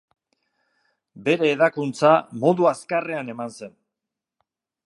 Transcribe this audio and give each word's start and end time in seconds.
Bere 1.27 1.51
hedakuntza 1.55 2.15
modu 2.45 2.69
azkarrean 2.73 3.33
eman 3.35 3.57
zen. 3.61 3.81